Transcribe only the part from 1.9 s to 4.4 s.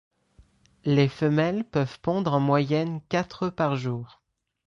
pondre en moyenne quatre œufs par jour.